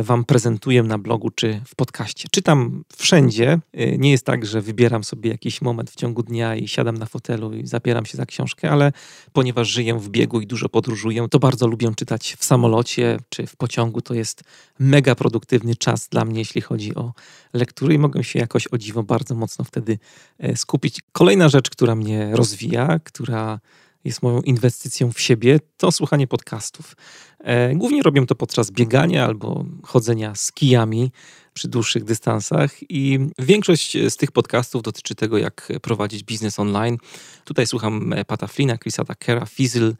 Wam 0.02 0.24
prezentuję 0.24 0.82
na 0.82 0.98
blogu 0.98 1.30
czy 1.30 1.60
w 1.66 1.74
podcaście. 1.74 2.28
Czytam 2.30 2.84
wszędzie. 2.96 3.58
E, 3.72 3.98
nie 3.98 4.10
jest 4.10 4.26
tak, 4.26 4.46
że 4.46 4.60
wybieram 4.60 5.04
sobie 5.04 5.30
jakiś 5.30 5.62
moment 5.62 5.90
w 5.90 5.96
ciągu 5.96 6.22
dnia 6.22 6.56
i 6.56 6.68
siadam 6.68 6.98
na 6.98 7.06
fotelu 7.06 7.52
i 7.52 7.66
zapieram 7.66 8.06
się 8.06 8.16
za 8.16 8.26
książkę, 8.26 8.70
ale 8.70 8.92
ponieważ 9.32 9.68
żyję 9.68 9.98
w 9.98 10.08
biegu 10.08 10.40
i 10.40 10.46
dużo 10.46 10.68
podróżuję, 10.68 11.28
to 11.30 11.38
bardzo 11.38 11.66
lubię 11.66 11.92
czytać 11.96 12.36
w 12.38 12.44
samolocie 12.44 13.18
czy 13.28 13.46
w 13.46 13.56
pociągu 13.56 14.00
to 14.00 14.14
jest 14.14 14.42
mega 14.78 15.14
produktywny 15.14 15.76
czas 15.76 16.08
dla 16.08 16.24
mnie, 16.24 16.38
jeśli 16.38 16.60
chodzi 16.60 16.94
o 16.94 17.12
lektury 17.52 17.94
i 17.94 17.98
mogę 17.98 18.24
się 18.24 18.38
jakoś 18.38 18.66
o 18.66 18.78
dziwo 18.78 19.02
bardzo 19.02 19.34
mocno 19.34 19.64
wtedy 19.64 19.98
e, 20.38 20.56
skupić. 20.56 21.00
Kolejna 21.12 21.48
rzecz, 21.48 21.70
która 21.70 21.94
mnie 21.94 22.30
rozwija, 22.32 22.98
która 23.04 23.60
jest 24.04 24.23
moją 24.23 24.40
inwestycją 24.40 25.12
w 25.12 25.21
siebie, 25.21 25.61
to 25.76 25.92
słuchanie 25.92 26.26
podcastów. 26.26 26.97
E, 27.38 27.75
głównie 27.75 28.02
robię 28.02 28.26
to 28.26 28.35
podczas 28.35 28.71
biegania 28.71 29.25
albo 29.26 29.64
chodzenia 29.82 30.35
z 30.35 30.52
kijami 30.52 31.12
przy 31.54 31.68
dłuższych 31.68 32.04
dystansach 32.04 32.90
i 32.90 33.18
większość 33.38 33.97
z 34.09 34.16
tych 34.16 34.32
podcastów 34.32 34.82
dotyczy 34.82 35.14
tego, 35.14 35.38
jak 35.38 35.73
prowadzić 35.82 36.25
biznes 36.25 36.59
online. 36.59 36.99
Tutaj 37.44 37.66
słucham 37.66 38.12
e, 38.12 38.25
Pata 38.25 38.47
Flina, 38.47 38.78
Chrisa 38.78 39.04
Tuckera, 39.04 39.47
Fizzle, 39.47 39.94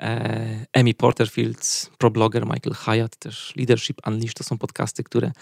E, 0.00 0.66
Amy 0.72 0.94
Porterfield, 0.94 1.90
ProBlogger, 1.98 2.46
Michael 2.46 2.74
Hyatt, 2.74 3.16
też 3.16 3.52
Leadership 3.56 4.00
Unleashed, 4.06 4.34
to 4.34 4.44
są 4.44 4.58
podcasty, 4.58 5.04
które 5.04 5.32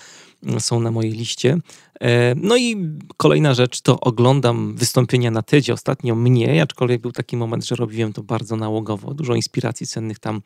mm, 0.43 0.61
są 0.61 0.81
na 0.81 0.91
mojej 0.91 1.13
liście. 1.13 1.59
E, 2.01 2.35
no 2.35 2.57
i 2.57 2.77
kolejna 3.17 3.55
rzecz 3.55 3.81
to 3.81 4.01
oglądam 4.01 4.77
wystąpienia 4.77 5.31
na 5.31 5.43
TEDzie, 5.43 5.73
ostatnio 5.73 6.15
mniej, 6.15 6.61
aczkolwiek 6.61 7.01
był 7.01 7.13
taki 7.13 7.37
moment, 7.37 7.67
że 7.67 7.77
robiłem 7.77 8.13
to 8.13 8.23
bardzo 8.23 8.57
nałogowo, 8.57 9.15
dużo 9.15 9.35
inspiracji 9.35 9.87
cennych 9.87 10.19
tam 10.19 10.43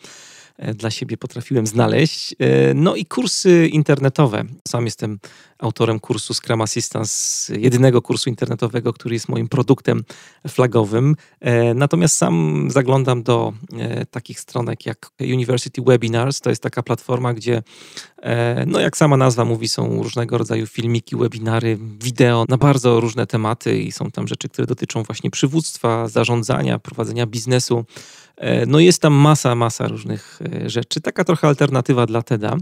dla 0.75 0.91
siebie 0.91 1.17
potrafiłem 1.17 1.67
znaleźć. 1.67 2.35
No 2.75 2.97
i 2.97 3.07
kursy 3.07 3.69
internetowe. 3.73 4.45
Sam 4.69 4.85
jestem 4.85 5.10
autorem 5.59 6.01
kursu 6.01 6.35
Scrum 6.35 6.61
Assistance, 6.61 7.57
jedynego 7.59 8.03
kursu 8.03 8.31
internetowego, 8.31 8.93
który 8.93 9.15
jest 9.15 9.29
moim 9.29 9.49
produktem 9.49 10.05
flagowym. 10.49 11.17
Natomiast 11.75 12.17
sam 12.17 12.67
zaglądam 12.71 13.23
do 13.23 13.53
takich 14.11 14.41
stronek 14.41 14.87
jak 14.87 15.11
University 15.21 15.83
Webinars. 15.83 16.41
To 16.41 16.51
jest 16.51 16.63
taka 16.63 16.83
platforma, 16.83 17.35
gdzie, 17.35 17.63
no 18.67 18.81
jak 18.81 18.97
sama 18.97 19.17
nazwa 19.17 19.45
mówi, 19.45 19.69
są 19.69 20.03
różnego 20.03 20.39
rodzaju 20.39 20.67
filmiki, 20.67 21.17
webinary, 21.17 21.79
wideo 22.01 22.45
na 22.49 22.57
bardzo 22.57 23.01
różne 23.01 23.27
tematy 23.27 23.81
i 23.81 23.93
są 23.93 24.11
tam 24.11 24.29
rzeczy, 24.29 24.49
które 24.49 24.67
dotyczą 24.67 25.03
właśnie 25.03 25.31
przywództwa, 25.31 26.09
zarządzania, 26.09 26.79
prowadzenia 26.79 27.27
biznesu. 27.27 27.85
E, 28.41 28.67
no 28.67 28.81
jest 28.81 29.03
tam 29.03 29.13
masa, 29.13 29.55
masa 29.55 29.89
różnych 29.89 30.39
e, 30.65 30.71
rzeczy. 30.71 31.01
Taka 31.01 31.25
trochę 31.25 31.49
alternatywa 31.49 32.07
dla 32.07 32.23
TEDa. 32.23 32.57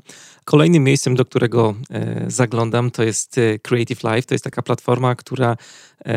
Kolejnym 0.44 0.85
miejscem, 0.85 1.14
do 1.14 1.25
którego 1.25 1.75
e, 1.90 2.25
zaglądam, 2.28 2.90
to 2.90 3.02
jest 3.02 3.40
Creative 3.62 4.02
Life. 4.04 4.23
To 4.23 4.35
jest 4.35 4.44
taka 4.44 4.62
platforma, 4.62 5.14
która 5.14 5.56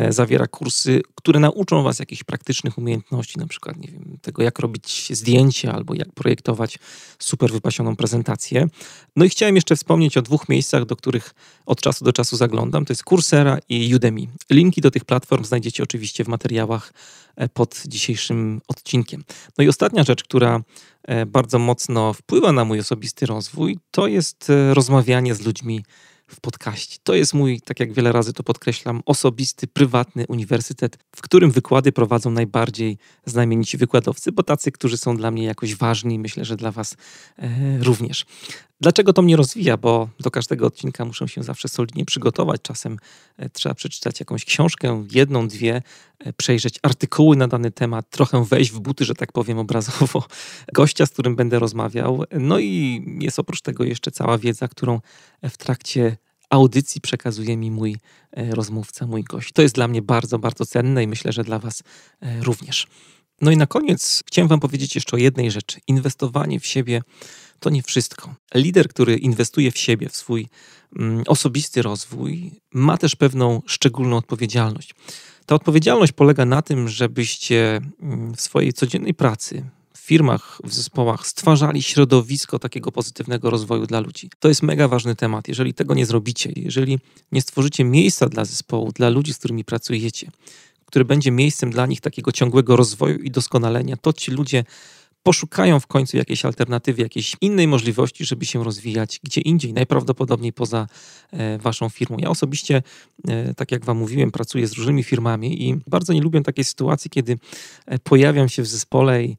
zawiera 0.09 0.47
kursy, 0.47 1.01
które 1.15 1.39
nauczą 1.39 1.83
Was 1.83 1.99
jakichś 1.99 2.23
praktycznych 2.23 2.77
umiejętności, 2.77 3.39
na 3.39 3.47
przykład 3.47 3.77
nie 3.77 3.87
wiem, 3.87 4.17
tego, 4.21 4.43
jak 4.43 4.59
robić 4.59 5.07
zdjęcia 5.13 5.73
albo 5.73 5.93
jak 5.93 6.11
projektować 6.11 6.79
super 7.19 7.51
wypasioną 7.51 7.95
prezentację. 7.95 8.67
No 9.15 9.25
i 9.25 9.29
chciałem 9.29 9.55
jeszcze 9.55 9.75
wspomnieć 9.75 10.17
o 10.17 10.21
dwóch 10.21 10.49
miejscach, 10.49 10.85
do 10.85 10.95
których 10.95 11.33
od 11.65 11.81
czasu 11.81 12.05
do 12.05 12.13
czasu 12.13 12.37
zaglądam. 12.37 12.85
To 12.85 12.91
jest 12.91 13.03
Coursera 13.03 13.57
i 13.69 13.95
Udemy. 13.95 14.21
Linki 14.49 14.81
do 14.81 14.91
tych 14.91 15.05
platform 15.05 15.43
znajdziecie 15.43 15.83
oczywiście 15.83 16.23
w 16.23 16.27
materiałach 16.27 16.93
pod 17.53 17.83
dzisiejszym 17.87 18.61
odcinkiem. 18.67 19.23
No 19.57 19.63
i 19.63 19.67
ostatnia 19.67 20.03
rzecz, 20.03 20.23
która 20.23 20.61
e, 21.03 21.25
bardzo 21.25 21.59
mocno 21.59 22.13
wpływa 22.13 22.51
na 22.51 22.65
mój 22.65 22.79
osobisty 22.79 23.25
rozwój, 23.25 23.77
to 23.91 24.07
jest 24.07 24.49
e, 24.49 24.73
rozmawianie 24.73 25.35
z 25.35 25.41
ludźmi 25.41 25.83
w 26.27 26.41
podcaście. 26.41 26.97
To 27.03 27.15
jest 27.15 27.33
mój, 27.33 27.61
tak 27.61 27.79
jak 27.79 27.93
wiele 27.93 28.11
razy 28.11 28.33
to 28.33 28.43
podkreślam, 28.43 29.01
osobisty, 29.05 29.67
prywatny 29.67 30.27
uniwersytet, 30.27 30.97
w 31.15 31.21
którym 31.21 31.51
wykłady 31.51 31.91
prowadzą 31.91 32.31
najbardziej 32.31 32.97
znamienici 33.25 33.77
wykładowcy, 33.77 34.31
bo 34.31 34.43
tacy, 34.43 34.71
którzy 34.71 34.97
są 34.97 35.17
dla 35.17 35.31
mnie 35.31 35.43
jakoś 35.43 35.75
ważni, 35.75 36.19
myślę, 36.19 36.45
że 36.45 36.55
dla 36.55 36.71
Was 36.71 36.95
e, 37.37 37.83
również. 37.83 38.25
Dlaczego 38.81 39.13
to 39.13 39.21
mnie 39.21 39.35
rozwija? 39.35 39.77
Bo 39.77 40.09
do 40.19 40.31
każdego 40.31 40.65
odcinka 40.67 41.05
muszę 41.05 41.27
się 41.27 41.43
zawsze 41.43 41.67
solidnie 41.67 42.05
przygotować. 42.05 42.61
Czasem 42.61 42.97
e, 43.37 43.49
trzeba 43.49 43.75
przeczytać 43.75 44.19
jakąś 44.19 44.45
książkę, 44.45 45.05
jedną, 45.11 45.47
dwie, 45.47 45.81
e, 46.19 46.33
przejrzeć 46.33 46.79
artykuły 46.81 47.35
na 47.35 47.47
dany 47.47 47.71
temat, 47.71 48.09
trochę 48.09 48.45
wejść 48.45 48.71
w 48.71 48.79
buty, 48.79 49.05
że 49.05 49.15
tak 49.15 49.31
powiem 49.31 49.59
obrazowo, 49.59 50.23
gościa, 50.73 51.05
z 51.05 51.09
którym 51.09 51.35
będę 51.35 51.59
rozmawiał. 51.59 52.23
No 52.39 52.59
i 52.59 53.01
jest 53.19 53.39
oprócz 53.39 53.61
tego 53.61 53.83
jeszcze 53.83 54.11
cała 54.11 54.37
wiedza, 54.37 54.67
którą 54.67 54.99
w 55.43 55.57
trakcie 55.57 56.17
audycji 56.49 57.01
przekazuje 57.01 57.57
mi 57.57 57.71
mój 57.71 57.97
e, 58.31 58.55
rozmówca, 58.55 59.07
mój 59.07 59.23
gość. 59.23 59.53
To 59.53 59.61
jest 59.61 59.75
dla 59.75 59.87
mnie 59.87 60.01
bardzo, 60.01 60.39
bardzo 60.39 60.65
cenne 60.65 61.03
i 61.03 61.07
myślę, 61.07 61.31
że 61.31 61.43
dla 61.43 61.59
Was 61.59 61.83
również. 62.41 62.87
No 63.41 63.51
i 63.51 63.57
na 63.57 63.65
koniec 63.65 64.23
chciałem 64.27 64.47
Wam 64.47 64.59
powiedzieć 64.59 64.95
jeszcze 64.95 65.15
o 65.15 65.19
jednej 65.19 65.51
rzeczy. 65.51 65.79
Inwestowanie 65.87 66.59
w 66.59 66.65
siebie 66.65 67.01
to 67.61 67.69
nie 67.69 67.83
wszystko. 67.83 68.35
Lider, 68.55 68.89
który 68.89 69.17
inwestuje 69.17 69.71
w 69.71 69.77
siebie, 69.77 70.09
w 70.09 70.15
swój 70.15 70.47
mm, 70.99 71.23
osobisty 71.27 71.81
rozwój, 71.81 72.51
ma 72.73 72.97
też 72.97 73.15
pewną 73.15 73.61
szczególną 73.65 74.17
odpowiedzialność. 74.17 74.95
Ta 75.45 75.55
odpowiedzialność 75.55 76.11
polega 76.11 76.45
na 76.45 76.61
tym, 76.61 76.89
żebyście 76.89 77.81
mm, 78.01 78.35
w 78.35 78.41
swojej 78.41 78.73
codziennej 78.73 79.13
pracy, 79.13 79.65
w 79.93 79.99
firmach, 79.99 80.61
w 80.63 80.73
zespołach 80.73 81.27
stwarzali 81.27 81.83
środowisko 81.83 82.59
takiego 82.59 82.91
pozytywnego 82.91 83.49
rozwoju 83.49 83.85
dla 83.85 83.99
ludzi. 83.99 84.29
To 84.39 84.47
jest 84.47 84.63
mega 84.63 84.87
ważny 84.87 85.15
temat. 85.15 85.47
Jeżeli 85.47 85.73
tego 85.73 85.93
nie 85.93 86.05
zrobicie, 86.05 86.51
jeżeli 86.55 86.99
nie 87.31 87.41
stworzycie 87.41 87.83
miejsca 87.83 88.29
dla 88.29 88.45
zespołu, 88.45 88.91
dla 88.91 89.09
ludzi, 89.09 89.33
z 89.33 89.37
którymi 89.37 89.63
pracujecie, 89.63 90.31
które 90.85 91.05
będzie 91.05 91.31
miejscem 91.31 91.71
dla 91.71 91.85
nich 91.85 92.01
takiego 92.01 92.31
ciągłego 92.31 92.75
rozwoju 92.75 93.19
i 93.19 93.31
doskonalenia, 93.31 93.97
to 93.97 94.13
ci 94.13 94.31
ludzie 94.31 94.63
poszukają 95.23 95.79
w 95.79 95.87
końcu 95.87 96.17
jakiejś 96.17 96.45
alternatywy, 96.45 97.01
jakiejś 97.01 97.35
innej 97.41 97.67
możliwości, 97.67 98.25
żeby 98.25 98.45
się 98.45 98.63
rozwijać 98.63 99.19
gdzie 99.23 99.41
indziej, 99.41 99.73
najprawdopodobniej 99.73 100.53
poza 100.53 100.87
e, 101.31 101.57
waszą 101.57 101.89
firmą. 101.89 102.17
Ja 102.19 102.29
osobiście, 102.29 102.83
e, 103.27 103.53
tak 103.53 103.71
jak 103.71 103.85
wam 103.85 103.97
mówiłem, 103.97 104.31
pracuję 104.31 104.67
z 104.67 104.73
różnymi 104.73 105.03
firmami 105.03 105.69
i 105.69 105.79
bardzo 105.87 106.13
nie 106.13 106.21
lubię 106.21 106.41
takiej 106.41 106.63
sytuacji, 106.63 107.09
kiedy 107.09 107.37
e, 107.85 107.99
pojawiam 107.99 108.49
się 108.49 108.61
w 108.61 108.67
zespole 108.67 109.23
i 109.23 109.37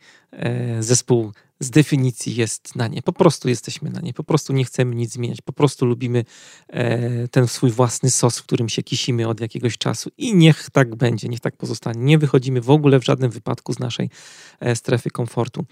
zespół 0.81 1.33
z 1.63 1.71
definicji 1.71 2.35
jest 2.35 2.77
na 2.77 2.89
nie. 2.89 3.03
Po 3.03 3.13
prostu 3.13 3.49
jesteśmy 3.49 3.91
na 3.91 4.01
nie. 4.01 4.13
Po 4.13 4.25
prostu 4.25 4.53
nie 4.53 4.65
chcemy 4.65 4.95
nic 4.95 5.13
zmieniać. 5.13 5.41
Po 5.41 5.53
prostu 5.53 5.87
lubimy 5.87 6.25
e, 6.69 7.29
ten 7.29 7.49
swój 7.49 7.71
własny 7.71 8.11
sos, 8.11 8.39
w 8.39 8.43
którym 8.43 8.69
się 8.69 8.83
kisimy 8.83 9.29
od 9.29 9.41
jakiegoś 9.41 9.79
czasu 9.79 10.11
i 10.19 10.35
niech 10.35 10.71
tak 10.71 10.95
będzie, 10.95 11.29
niech 11.29 11.41
tak 11.41 11.57
pozostanie. 11.57 12.01
Nie 12.01 12.19
wychodzimy 12.19 12.61
w 12.61 12.71
ogóle 12.71 13.01
w 13.01 13.05
żadnym 13.05 13.31
wypadku 13.31 13.73
z 13.73 13.79
naszej 13.79 14.11
e, 14.61 14.77
strefy 14.77 15.11
komfortu. 15.11 15.65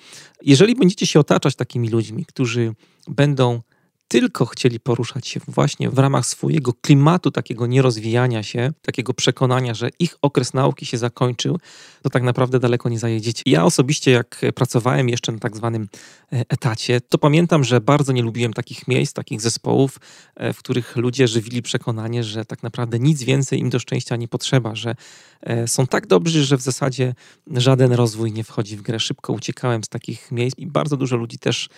Jeżeli 0.42 0.74
będziecie 0.74 1.06
się 1.06 1.20
otaczać 1.20 1.54
takimi 1.54 1.88
ludźmi, 1.88 2.26
którzy 2.26 2.74
będą 3.08 3.60
tylko 4.10 4.46
chcieli 4.46 4.80
poruszać 4.80 5.28
się 5.28 5.40
właśnie 5.48 5.90
w 5.90 5.98
ramach 5.98 6.26
swojego 6.26 6.72
klimatu 6.72 7.30
takiego 7.30 7.66
nierozwijania 7.66 8.42
się, 8.42 8.72
takiego 8.82 9.14
przekonania, 9.14 9.74
że 9.74 9.88
ich 9.98 10.16
okres 10.22 10.54
nauki 10.54 10.86
się 10.86 10.98
zakończył, 10.98 11.58
to 12.02 12.10
tak 12.10 12.22
naprawdę 12.22 12.58
daleko 12.58 12.88
nie 12.88 12.98
zajedziecie. 12.98 13.42
Ja 13.46 13.64
osobiście, 13.64 14.10
jak 14.10 14.40
pracowałem 14.54 15.08
jeszcze 15.08 15.32
na 15.32 15.38
tak 15.38 15.56
zwanym 15.56 15.88
e, 16.32 16.44
etacie, 16.48 17.00
to 17.00 17.18
pamiętam, 17.18 17.64
że 17.64 17.80
bardzo 17.80 18.12
nie 18.12 18.22
lubiłem 18.22 18.52
takich 18.52 18.88
miejsc, 18.88 19.12
takich 19.12 19.40
zespołów, 19.40 20.00
e, 20.36 20.52
w 20.52 20.58
których 20.58 20.96
ludzie 20.96 21.28
żywili 21.28 21.62
przekonanie, 21.62 22.24
że 22.24 22.44
tak 22.44 22.62
naprawdę 22.62 22.98
nic 22.98 23.22
więcej 23.22 23.58
im 23.58 23.70
do 23.70 23.78
szczęścia 23.78 24.16
nie 24.16 24.28
potrzeba, 24.28 24.74
że 24.74 24.94
e, 25.40 25.68
są 25.68 25.86
tak 25.86 26.06
dobrzy, 26.06 26.44
że 26.44 26.56
w 26.56 26.62
zasadzie 26.62 27.14
żaden 27.50 27.92
rozwój 27.92 28.32
nie 28.32 28.44
wchodzi 28.44 28.76
w 28.76 28.82
grę. 28.82 29.00
Szybko 29.00 29.32
uciekałem 29.32 29.84
z 29.84 29.88
takich 29.88 30.32
miejsc 30.32 30.58
i 30.58 30.66
bardzo 30.66 30.96
dużo 30.96 31.16
ludzi 31.16 31.38
też, 31.38 31.68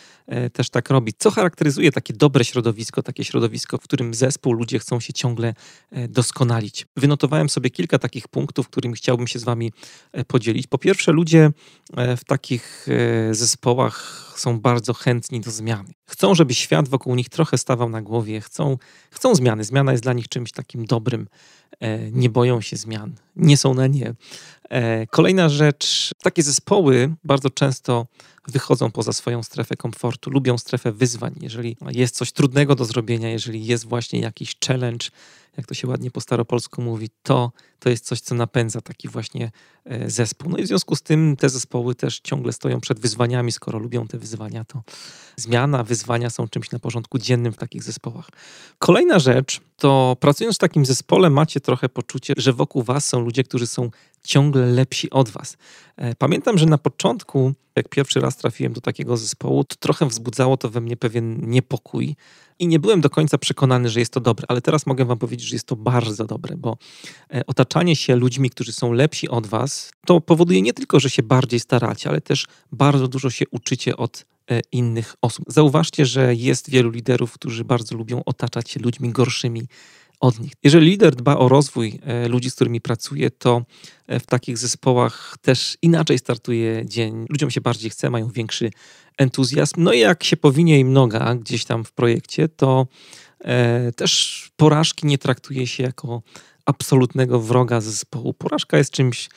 też 0.52 0.70
tak 0.70 0.90
robi. 0.90 1.12
Co 1.18 1.30
charakteryzuje 1.30 1.92
takie 1.92 2.14
dobre 2.22 2.44
środowisko, 2.44 3.02
takie 3.02 3.24
środowisko, 3.24 3.78
w 3.78 3.82
którym 3.82 4.14
zespół, 4.14 4.52
ludzie 4.52 4.78
chcą 4.78 5.00
się 5.00 5.12
ciągle 5.12 5.54
e, 5.90 6.08
doskonalić. 6.08 6.86
Wynotowałem 6.96 7.48
sobie 7.48 7.70
kilka 7.70 7.98
takich 7.98 8.28
punktów, 8.28 8.68
którymi 8.68 8.94
chciałbym 8.94 9.26
się 9.26 9.38
z 9.38 9.44
Wami 9.44 9.72
e, 10.12 10.24
podzielić. 10.24 10.66
Po 10.66 10.78
pierwsze, 10.78 11.12
ludzie 11.12 11.50
e, 11.96 12.16
w 12.16 12.24
takich 12.24 12.86
zespołach 13.30 13.96
są 14.36 14.60
bardzo 14.60 14.94
chętni 14.94 15.40
do 15.40 15.50
zmiany. 15.50 15.92
Chcą, 16.06 16.34
żeby 16.34 16.54
świat 16.54 16.88
wokół 16.88 17.14
nich 17.14 17.28
trochę 17.28 17.58
stawał 17.58 17.88
na 17.88 18.02
głowie, 18.02 18.40
chcą, 18.40 18.78
chcą 19.10 19.34
zmiany. 19.34 19.64
Zmiana 19.64 19.92
jest 19.92 20.04
dla 20.04 20.12
nich 20.12 20.28
czymś 20.28 20.52
takim 20.52 20.84
dobrym. 20.84 21.28
Nie 22.12 22.30
boją 22.30 22.60
się 22.60 22.76
zmian, 22.76 23.14
nie 23.36 23.56
są 23.56 23.74
na 23.74 23.86
nie. 23.86 24.14
Kolejna 25.10 25.48
rzecz, 25.48 26.14
takie 26.22 26.42
zespoły 26.42 27.14
bardzo 27.24 27.50
często 27.50 28.06
wychodzą 28.48 28.90
poza 28.90 29.12
swoją 29.12 29.42
strefę 29.42 29.76
komfortu, 29.76 30.30
lubią 30.30 30.58
strefę 30.58 30.92
wyzwań. 30.92 31.34
Jeżeli 31.40 31.76
jest 31.90 32.16
coś 32.16 32.32
trudnego 32.32 32.74
do 32.74 32.84
zrobienia, 32.84 33.30
jeżeli 33.30 33.66
jest 33.66 33.86
właśnie 33.86 34.20
jakiś 34.20 34.56
challenge, 34.66 35.06
jak 35.56 35.66
to 35.66 35.74
się 35.74 35.88
ładnie 35.88 36.10
po 36.10 36.20
staropolsku 36.20 36.82
mówi, 36.82 37.08
to, 37.22 37.52
to 37.78 37.90
jest 37.90 38.04
coś, 38.04 38.20
co 38.20 38.34
napędza 38.34 38.80
taki 38.80 39.08
właśnie 39.08 39.50
e, 39.84 40.10
zespół. 40.10 40.50
No 40.50 40.58
i 40.58 40.62
w 40.62 40.66
związku 40.66 40.96
z 40.96 41.02
tym 41.02 41.36
te 41.36 41.48
zespoły 41.48 41.94
też 41.94 42.20
ciągle 42.20 42.52
stoją 42.52 42.80
przed 42.80 43.00
wyzwaniami, 43.00 43.52
skoro 43.52 43.78
lubią 43.78 44.06
te 44.06 44.18
wyzwania, 44.18 44.64
to 44.64 44.82
zmiana, 45.36 45.84
wyzwania 45.84 46.30
są 46.30 46.48
czymś 46.48 46.70
na 46.70 46.78
porządku 46.78 47.18
dziennym 47.18 47.52
w 47.52 47.56
takich 47.56 47.82
zespołach. 47.82 48.28
Kolejna 48.78 49.18
rzecz 49.18 49.60
to 49.76 50.16
pracując 50.20 50.56
w 50.56 50.58
takim 50.58 50.86
zespole 50.86 51.30
macie 51.30 51.60
trochę 51.60 51.88
poczucie, 51.88 52.34
że 52.36 52.52
wokół 52.52 52.82
was 52.82 53.04
są 53.04 53.20
ludzie, 53.20 53.44
którzy 53.44 53.66
są 53.66 53.90
ciągle 54.24 54.66
lepsi 54.66 55.10
od 55.10 55.28
was. 55.28 55.56
E, 55.96 56.14
pamiętam, 56.14 56.58
że 56.58 56.66
na 56.66 56.78
początku, 56.78 57.52
jak 57.76 57.88
pierwszy 57.88 58.20
raz 58.20 58.36
trafiłem 58.36 58.72
do 58.72 58.80
takiego 58.80 59.16
zespołu, 59.16 59.64
to 59.64 59.76
trochę 59.76 60.06
wzbudzało 60.06 60.56
to 60.56 60.70
we 60.70 60.80
mnie 60.80 60.96
pewien 60.96 61.50
niepokój 61.50 62.16
i 62.58 62.66
nie 62.66 62.78
byłem 62.78 63.00
do 63.00 63.10
końca 63.10 63.38
przekonany, 63.38 63.88
że 63.88 64.00
jest 64.00 64.12
to 64.12 64.20
dobre, 64.20 64.44
ale 64.48 64.60
teraz 64.60 64.86
mogę 64.86 65.04
wam 65.04 65.18
powiedzieć, 65.18 65.41
że 65.46 65.54
jest 65.54 65.66
to 65.66 65.76
bardzo 65.76 66.26
dobre, 66.26 66.56
bo 66.56 66.76
e, 67.34 67.46
otaczanie 67.46 67.96
się 67.96 68.16
ludźmi, 68.16 68.50
którzy 68.50 68.72
są 68.72 68.92
lepsi 68.92 69.28
od 69.28 69.46
was, 69.46 69.92
to 70.06 70.20
powoduje 70.20 70.62
nie 70.62 70.72
tylko, 70.72 71.00
że 71.00 71.10
się 71.10 71.22
bardziej 71.22 71.60
staracie, 71.60 72.08
ale 72.08 72.20
też 72.20 72.46
bardzo 72.72 73.08
dużo 73.08 73.30
się 73.30 73.44
uczycie 73.50 73.96
od 73.96 74.24
e, 74.50 74.60
innych 74.72 75.14
osób. 75.22 75.44
Zauważcie, 75.48 76.06
że 76.06 76.34
jest 76.34 76.70
wielu 76.70 76.90
liderów, 76.90 77.32
którzy 77.32 77.64
bardzo 77.64 77.96
lubią 77.96 78.22
otaczać 78.24 78.70
się 78.70 78.80
ludźmi 78.80 79.10
gorszymi 79.10 79.62
od 80.20 80.40
nich. 80.40 80.52
Jeżeli 80.62 80.86
lider 80.86 81.16
dba 81.16 81.36
o 81.36 81.48
rozwój 81.48 81.98
e, 82.02 82.28
ludzi, 82.28 82.50
z 82.50 82.54
którymi 82.54 82.80
pracuje, 82.80 83.30
to 83.30 83.62
w 84.08 84.26
takich 84.26 84.58
zespołach 84.58 85.36
też 85.40 85.78
inaczej 85.82 86.18
startuje 86.18 86.86
dzień. 86.86 87.26
Ludziom 87.28 87.50
się 87.50 87.60
bardziej 87.60 87.90
chce, 87.90 88.10
mają 88.10 88.28
większy 88.28 88.70
entuzjazm. 89.18 89.74
No 89.78 89.92
i 89.92 89.98
jak 89.98 90.24
się 90.24 90.36
powinie 90.36 90.78
im 90.78 90.92
noga 90.92 91.34
gdzieś 91.34 91.64
tam 91.64 91.84
w 91.84 91.92
projekcie, 91.92 92.48
to 92.48 92.86
też 93.96 94.50
porażki 94.56 95.06
nie 95.06 95.18
traktuje 95.18 95.66
się 95.66 95.82
jako 95.82 96.22
absolutnego 96.66 97.40
wroga 97.40 97.80
zespołu. 97.80 98.34
Porażka 98.34 98.78
jest 98.78 98.90
czymś 98.90 99.28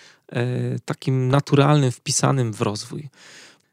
takim 0.85 1.27
naturalnym, 1.27 1.91
wpisanym 1.91 2.53
w 2.53 2.61
rozwój. 2.61 3.09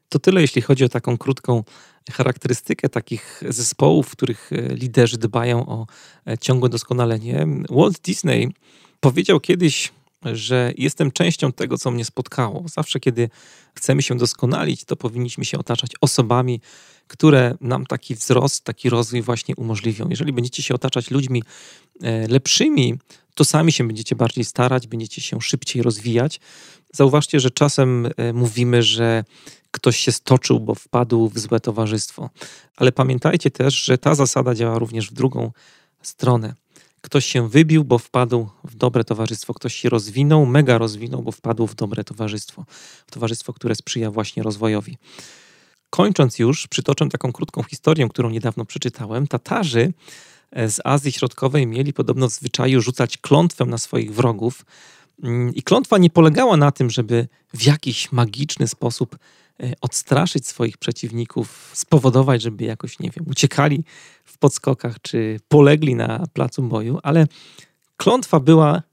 To 0.09 0.19
tyle, 0.19 0.41
jeśli 0.41 0.61
chodzi 0.61 0.83
o 0.83 0.89
taką 0.89 1.17
krótką 1.17 1.63
charakterystykę 2.11 2.89
takich 2.89 3.43
zespołów, 3.49 4.07
w 4.07 4.11
których 4.11 4.53
e, 4.53 4.75
liderzy 4.75 5.17
dbają 5.17 5.65
o 5.65 5.87
e, 6.27 6.37
ciągłe 6.37 6.69
doskonalenie. 6.69 7.47
Walt 7.69 7.99
Disney 7.99 8.53
powiedział 8.99 9.39
kiedyś, 9.39 9.91
że 10.33 10.73
jestem 10.77 11.11
częścią 11.11 11.51
tego, 11.51 11.77
co 11.77 11.91
mnie 11.91 12.05
spotkało. 12.05 12.65
Zawsze, 12.67 12.99
kiedy 12.99 13.29
chcemy 13.75 14.01
się 14.01 14.17
doskonalić, 14.17 14.85
to 14.85 14.95
powinniśmy 14.95 15.45
się 15.45 15.59
otaczać 15.59 15.91
osobami, 16.01 16.61
które 17.07 17.55
nam 17.61 17.85
taki 17.85 18.15
wzrost, 18.15 18.63
taki 18.63 18.89
rozwój 18.89 19.21
właśnie 19.21 19.55
umożliwią. 19.55 20.09
Jeżeli 20.09 20.33
będziecie 20.33 20.63
się 20.63 20.75
otaczać 20.75 21.11
ludźmi 21.11 21.43
e, 22.01 22.27
lepszymi, 22.27 22.99
to 23.35 23.45
sami 23.45 23.71
się 23.71 23.87
będziecie 23.87 24.15
bardziej 24.15 24.45
starać, 24.45 24.87
będziecie 24.87 25.21
się 25.21 25.41
szybciej 25.41 25.81
rozwijać. 25.81 26.39
Zauważcie, 26.93 27.39
że 27.39 27.51
czasem 27.51 28.07
mówimy, 28.33 28.83
że 28.83 29.23
ktoś 29.71 29.97
się 29.97 30.11
stoczył, 30.11 30.59
bo 30.59 30.75
wpadł 30.75 31.29
w 31.29 31.39
złe 31.39 31.59
towarzystwo. 31.59 32.29
Ale 32.75 32.91
pamiętajcie 32.91 33.51
też, 33.51 33.83
że 33.83 33.97
ta 33.97 34.15
zasada 34.15 34.55
działa 34.55 34.79
również 34.79 35.09
w 35.09 35.13
drugą 35.13 35.51
stronę. 36.01 36.53
Ktoś 37.03 37.25
się 37.25 37.49
wybił, 37.49 37.83
bo 37.83 37.97
wpadł 37.97 38.49
w 38.63 38.75
dobre 38.75 39.03
towarzystwo, 39.03 39.53
ktoś 39.53 39.75
się 39.75 39.89
rozwinął, 39.89 40.45
mega 40.45 40.77
rozwinął, 40.77 41.21
bo 41.21 41.31
wpadł 41.31 41.67
w 41.67 41.75
dobre 41.75 42.03
towarzystwo. 42.03 42.65
W 43.07 43.11
towarzystwo, 43.11 43.53
które 43.53 43.75
sprzyja 43.75 44.11
właśnie 44.11 44.43
rozwojowi. 44.43 44.97
Kończąc 45.89 46.39
już, 46.39 46.67
przytoczę 46.67 47.09
taką 47.09 47.31
krótką 47.31 47.63
historię, 47.63 48.09
którą 48.09 48.29
niedawno 48.29 48.65
przeczytałem. 48.65 49.27
Tatarzy 49.27 49.93
e, 50.51 50.69
z 50.69 50.81
Azji 50.83 51.11
Środkowej 51.11 51.67
mieli 51.67 51.93
podobno 51.93 52.29
w 52.29 52.31
zwyczaju 52.31 52.81
rzucać 52.81 53.17
klątwę 53.17 53.65
na 53.65 53.77
swoich 53.77 54.13
wrogów. 54.13 54.65
Mm, 55.23 55.55
I 55.55 55.63
klątwa 55.63 55.97
nie 55.97 56.09
polegała 56.09 56.57
na 56.57 56.71
tym, 56.71 56.89
żeby 56.89 57.27
w 57.53 57.65
jakiś 57.65 58.11
magiczny 58.11 58.67
sposób 58.67 59.17
odstraszyć 59.81 60.47
swoich 60.47 60.77
przeciwników, 60.77 61.71
spowodować, 61.73 62.41
żeby 62.41 62.63
jakoś, 62.63 62.99
nie 62.99 63.09
wiem, 63.09 63.25
uciekali 63.27 63.83
w 64.25 64.37
podskokach 64.37 65.01
czy 65.01 65.39
polegli 65.47 65.95
na 65.95 66.25
placu 66.33 66.63
boju, 66.63 66.99
ale 67.03 67.27
klątwa 67.97 68.39
była 68.39 68.83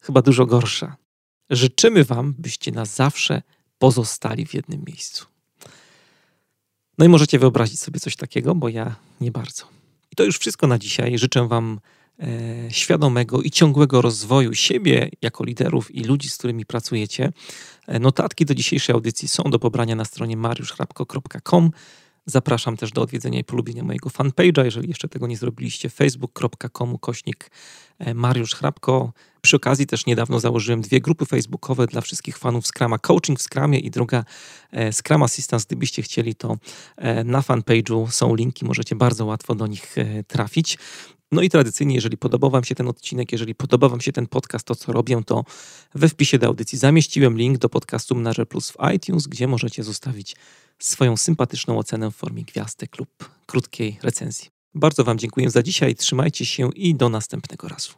chyba 0.00 0.22
dużo 0.22 0.46
gorsza. 0.46 0.96
Życzymy 1.50 2.04
Wam, 2.04 2.34
byście 2.38 2.72
na 2.72 2.84
zawsze 2.84 3.42
pozostali 3.78 4.46
w 4.46 4.54
jednym 4.54 4.84
miejscu. 4.86 5.26
No 6.98 7.04
i 7.04 7.08
możecie 7.08 7.38
wyobrazić 7.38 7.80
sobie 7.80 8.00
coś 8.00 8.16
takiego, 8.16 8.54
bo 8.54 8.68
ja 8.68 8.96
nie 9.20 9.30
bardzo. 9.30 9.64
I 10.12 10.16
to 10.16 10.24
już 10.24 10.38
wszystko 10.38 10.66
na 10.66 10.78
dzisiaj. 10.78 11.18
Życzę 11.18 11.48
Wam 11.48 11.80
E, 11.80 11.97
świadomego 12.70 13.42
i 13.42 13.50
ciągłego 13.50 14.02
rozwoju 14.02 14.54
siebie 14.54 15.10
jako 15.22 15.44
liderów 15.44 15.94
i 15.94 16.04
ludzi, 16.04 16.28
z 16.28 16.36
którymi 16.36 16.66
pracujecie. 16.66 17.32
E, 17.86 17.98
notatki 17.98 18.44
do 18.44 18.54
dzisiejszej 18.54 18.94
audycji 18.94 19.28
są 19.28 19.42
do 19.42 19.58
pobrania 19.58 19.96
na 19.96 20.04
stronie 20.04 20.36
mariuszchrapko.com. 20.36 21.70
Zapraszam 22.26 22.76
też 22.76 22.92
do 22.92 23.02
odwiedzenia 23.02 23.38
i 23.38 23.44
polubienia 23.44 23.82
mojego 23.84 24.10
fanpage'a, 24.10 24.64
jeżeli 24.64 24.88
jeszcze 24.88 25.08
tego 25.08 25.26
nie 25.26 25.36
zrobiliście, 25.36 25.90
facebook.com 25.90 26.98
kośnik 26.98 27.50
e, 27.98 28.14
Mariusz 28.14 28.54
Hrabko. 28.54 29.12
Przy 29.40 29.56
okazji 29.56 29.86
też 29.86 30.06
niedawno 30.06 30.40
założyłem 30.40 30.80
dwie 30.80 31.00
grupy 31.00 31.26
facebookowe 31.26 31.86
dla 31.86 32.00
wszystkich 32.00 32.38
fanów 32.38 32.66
Scrama, 32.66 32.98
Coaching 32.98 33.38
w 33.38 33.42
Scramie 33.42 33.78
i 33.78 33.90
druga 33.90 34.24
Scrum 34.92 35.22
Assistance. 35.22 35.64
Gdybyście 35.66 36.02
chcieli, 36.02 36.34
to 36.34 36.56
na 37.24 37.40
fanpage'u 37.40 38.10
są 38.10 38.34
linki, 38.34 38.64
możecie 38.64 38.96
bardzo 38.96 39.24
łatwo 39.24 39.54
do 39.54 39.66
nich 39.66 39.96
trafić. 40.26 40.78
No 41.32 41.42
i 41.42 41.50
tradycyjnie, 41.50 41.94
jeżeli 41.94 42.18
podobał 42.18 42.50
Wam 42.50 42.64
się 42.64 42.74
ten 42.74 42.88
odcinek, 42.88 43.32
jeżeli 43.32 43.54
podoba 43.54 43.88
Wam 43.88 44.00
się 44.00 44.12
ten 44.12 44.26
podcast, 44.26 44.66
to 44.66 44.74
co 44.74 44.92
robię, 44.92 45.20
to 45.26 45.44
we 45.94 46.08
wpisie 46.08 46.38
do 46.38 46.46
audycji 46.46 46.78
zamieściłem 46.78 47.38
link 47.38 47.58
do 47.58 47.68
podcastu 47.68 48.14
Mnaże 48.14 48.46
Plus 48.46 48.70
w 48.70 48.76
iTunes, 48.94 49.26
gdzie 49.26 49.48
możecie 49.48 49.82
zostawić 49.82 50.36
swoją 50.78 51.16
sympatyczną 51.16 51.78
ocenę 51.78 52.10
w 52.10 52.16
formie 52.16 52.44
gwiazdek 52.44 52.98
lub 52.98 53.30
krótkiej 53.46 53.98
recenzji. 54.02 54.48
Bardzo 54.74 55.04
Wam 55.04 55.18
dziękuję 55.18 55.50
za 55.50 55.62
dzisiaj, 55.62 55.94
trzymajcie 55.94 56.46
się 56.46 56.70
i 56.74 56.94
do 56.94 57.08
następnego 57.08 57.68
razu. 57.68 57.92